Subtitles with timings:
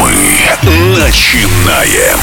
[0.00, 2.18] Мы начинаем.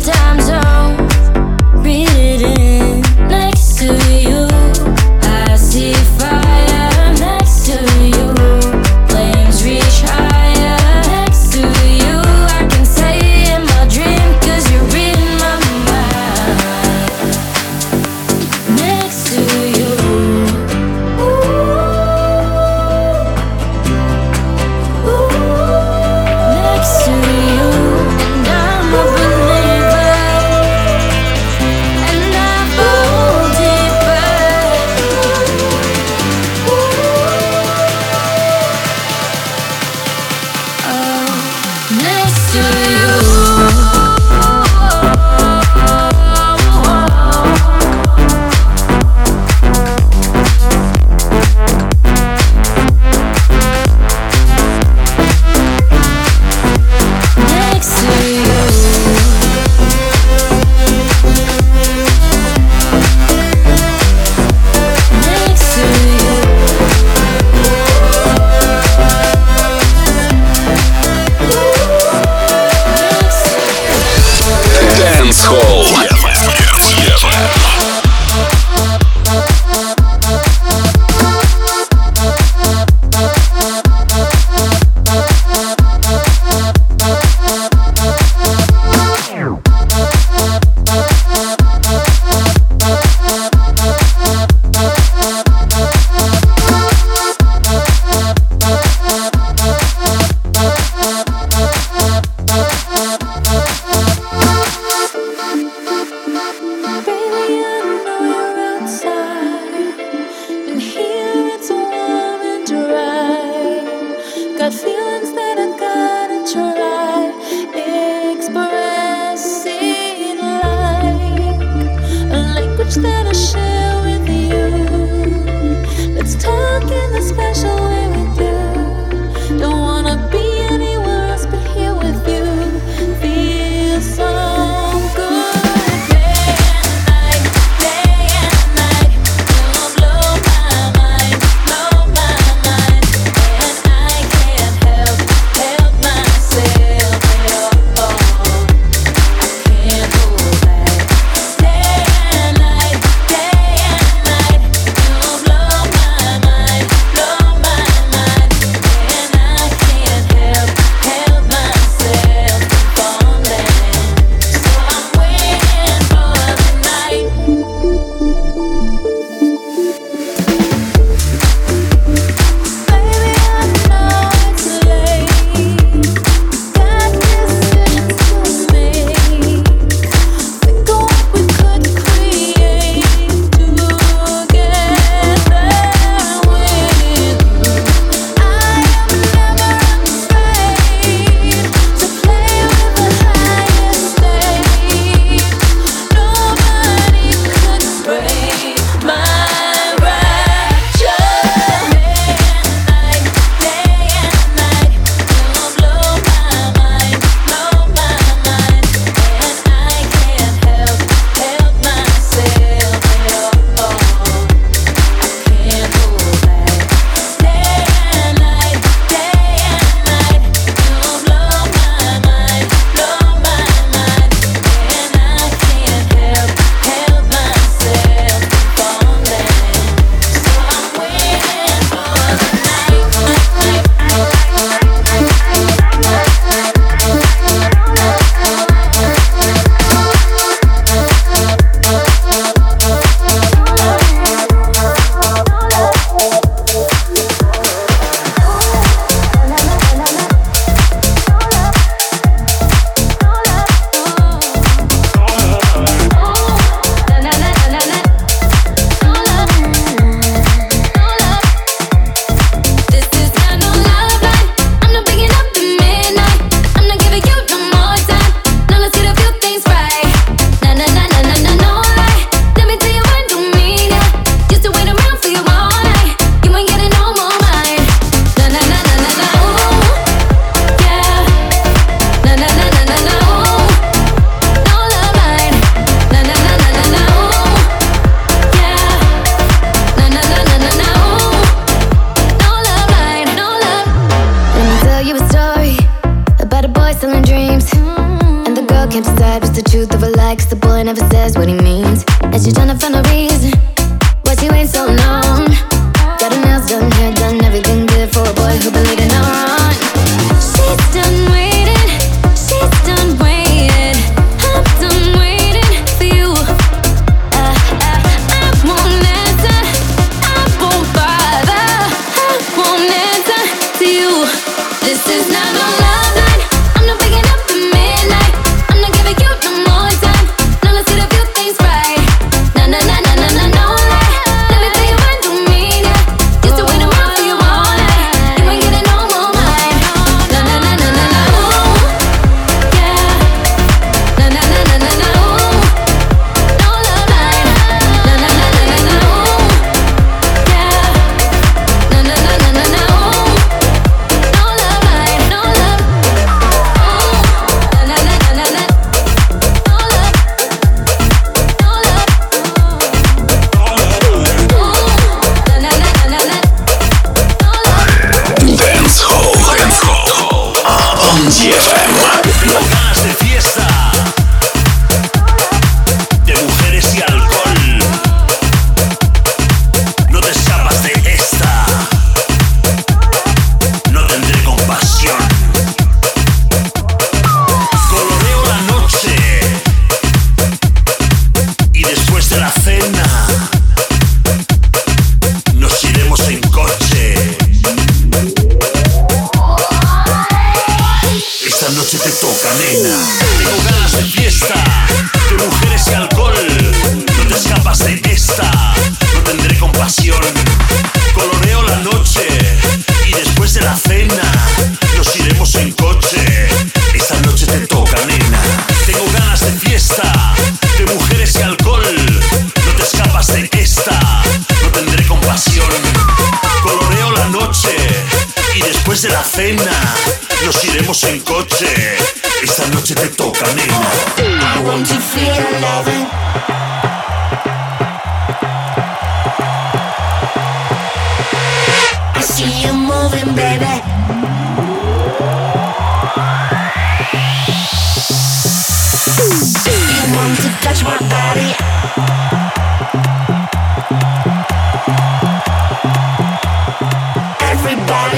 [0.00, 0.67] sometimes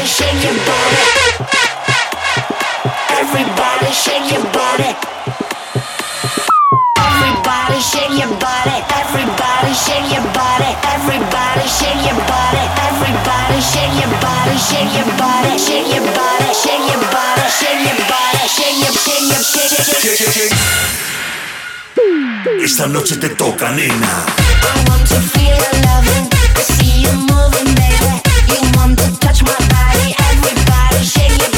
[0.00, 0.16] Everybody
[3.92, 4.96] shake your body.
[7.04, 8.76] Everybody shake your body.
[8.96, 10.70] Everybody shake your body.
[10.88, 12.64] Everybody shake your body.
[12.88, 14.56] Everybody shake your body.
[14.56, 15.58] Shake your body.
[15.60, 16.48] Shake your body.
[16.56, 17.44] Shake your body.
[17.60, 18.00] Shake your.
[18.48, 20.56] Shake your shake your shake your shake your shake.
[22.64, 24.24] Esta noche te toca, nena.
[24.64, 26.30] I want to feel your loving.
[26.62, 28.19] See you moving, baby.
[28.50, 31.49] You want to touch my body, everybody shake your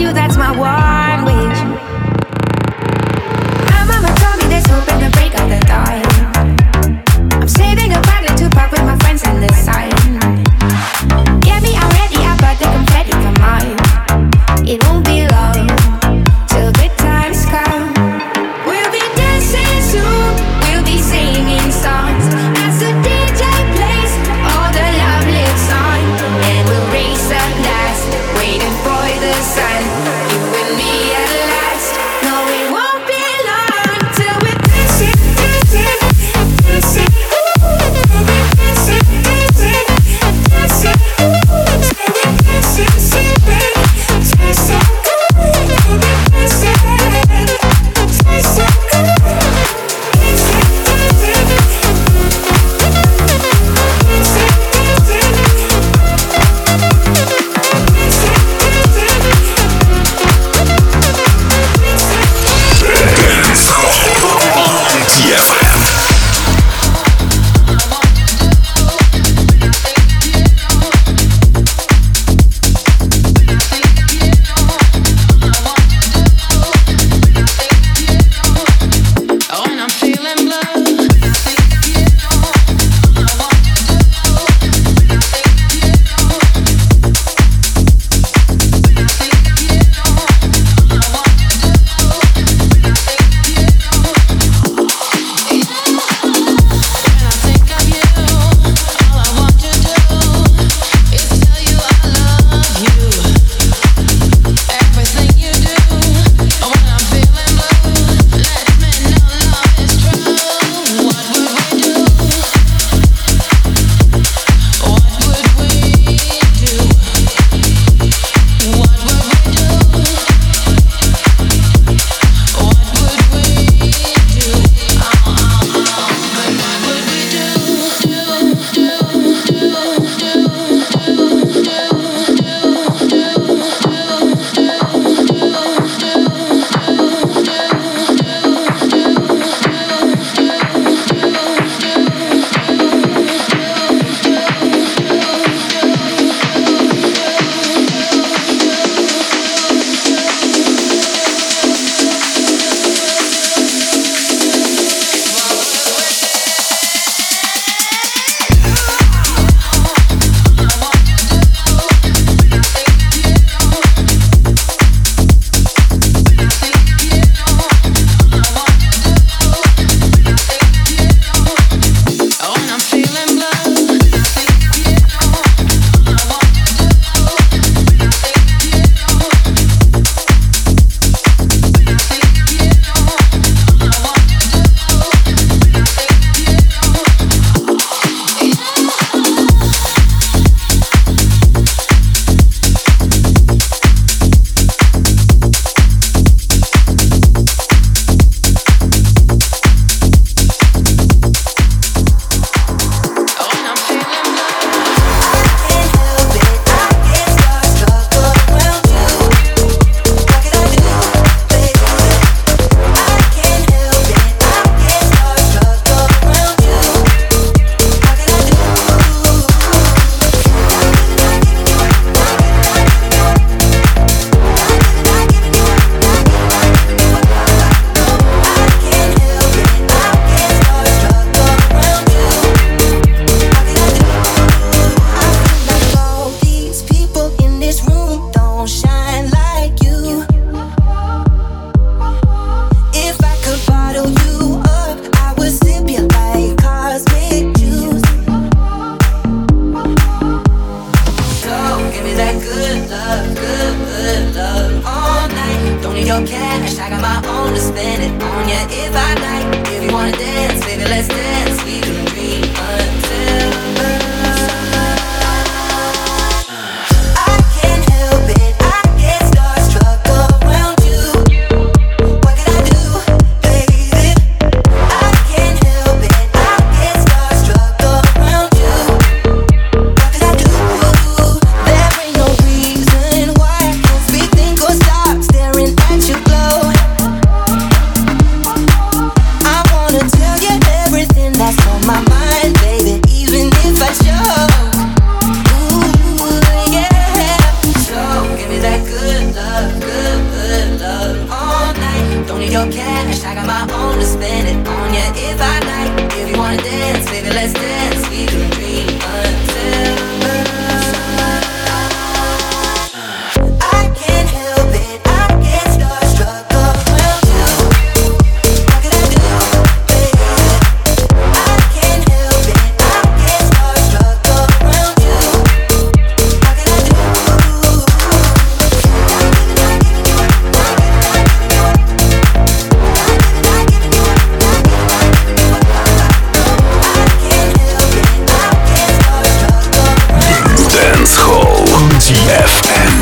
[0.00, 0.89] you, that's my wall.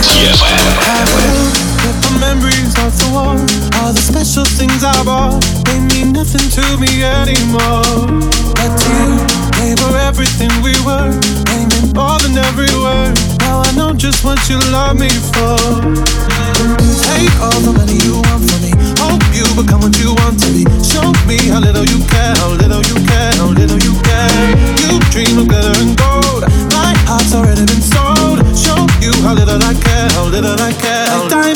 [0.01, 1.51] I will
[1.83, 3.39] put the memories the.
[3.83, 5.43] All the special things I bought.
[5.67, 8.07] They mean nothing to me anymore.
[8.55, 9.19] But you,
[9.59, 11.11] they were everything we were.
[11.95, 13.19] More than every word.
[13.41, 15.59] Now I know just what you love me for.
[17.43, 18.73] All the money you want from me.
[18.99, 20.63] Hope you become what you want to be.
[20.83, 24.55] Show me how little you care, how little you care, how little you care.
[24.83, 26.43] You dream of glitter and gold.
[26.75, 28.38] My heart's already been sold
[29.09, 31.48] you, how little I care, how little I care.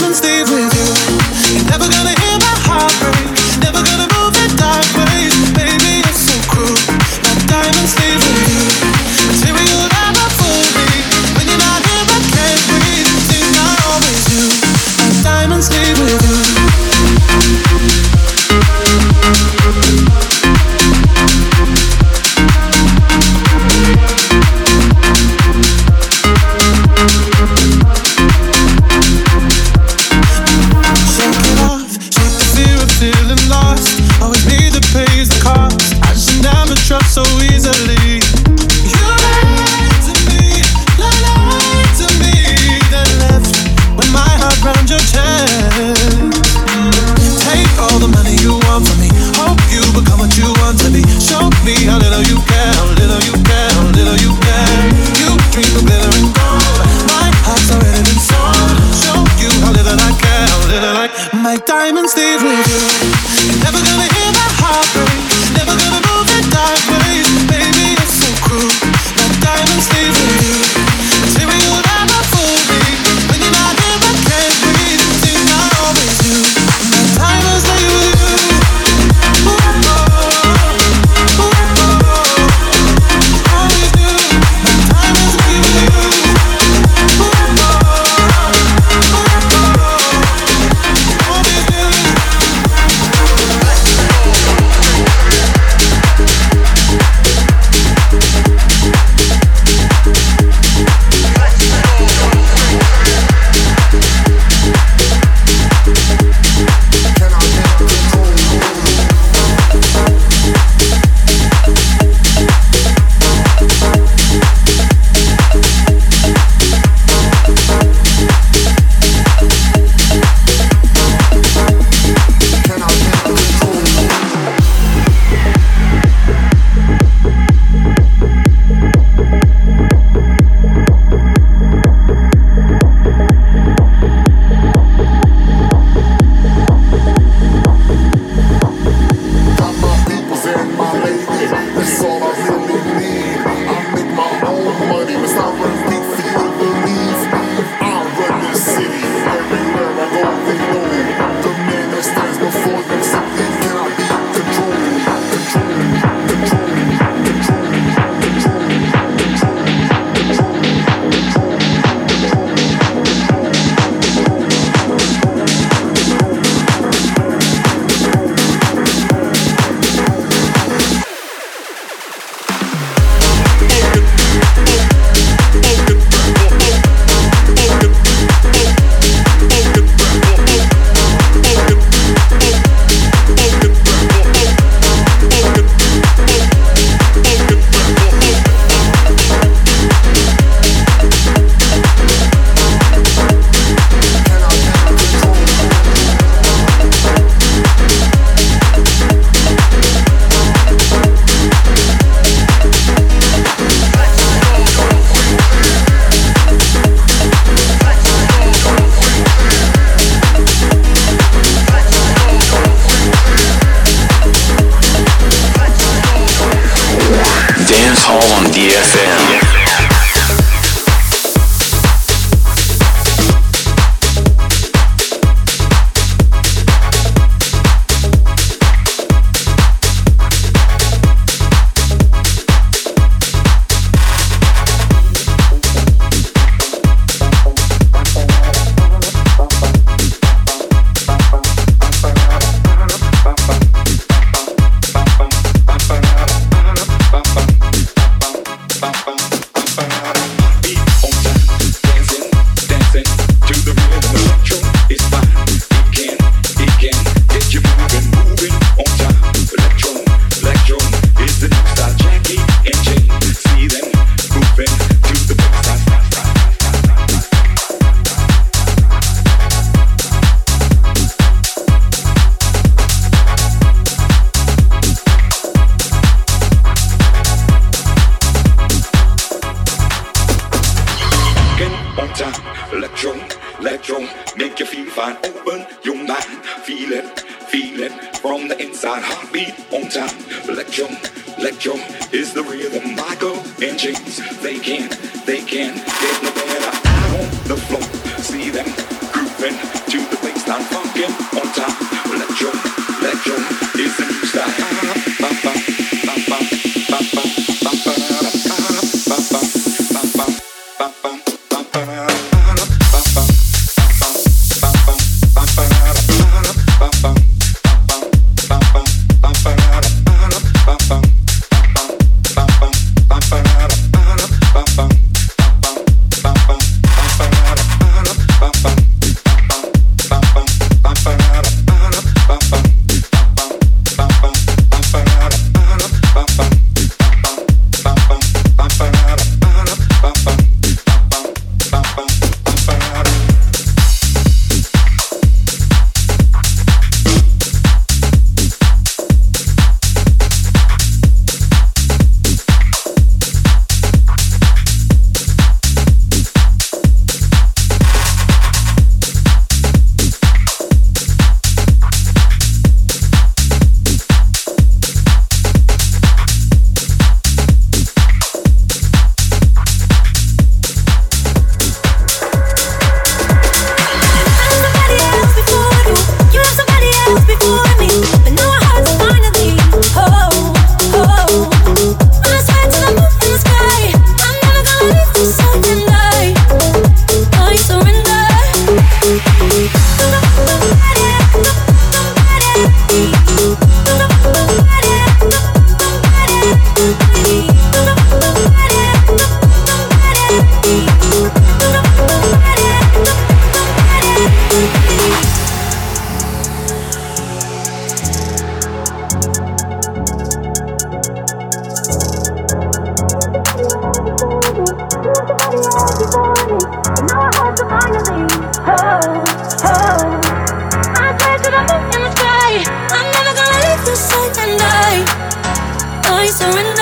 [426.33, 426.82] surrender.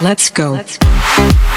[0.00, 0.52] Let's go.
[0.52, 1.47] Let's go.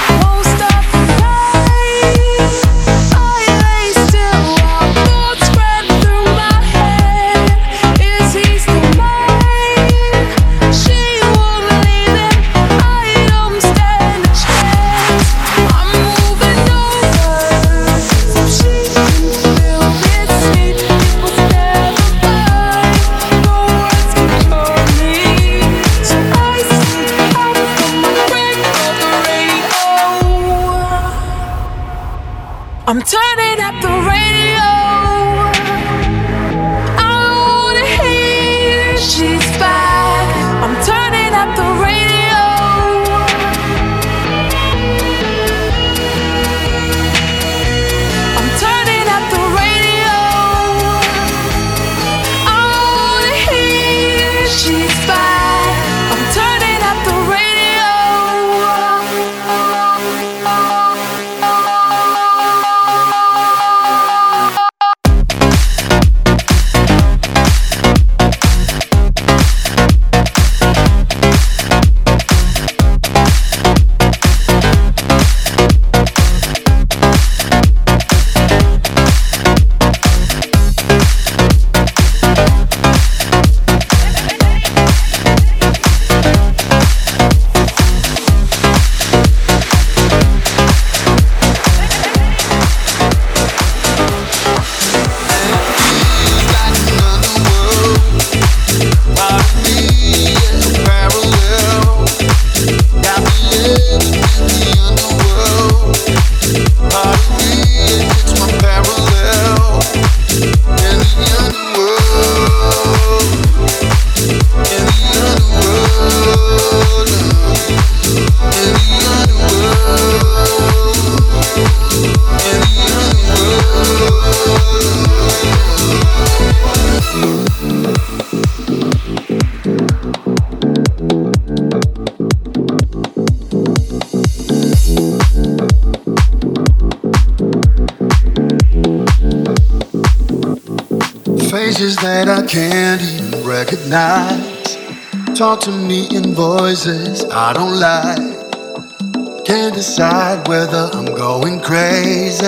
[145.34, 149.46] Talk to me in voices I don't like.
[149.46, 152.46] Can't decide whether I'm going crazy.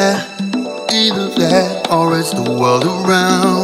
[1.01, 3.62] Either that or it's the world around